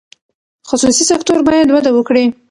خصوصي 0.69 1.03
سکتور 1.11 1.39
باید 1.47 1.67
وده 1.73 1.91
وکړي. 1.93 2.25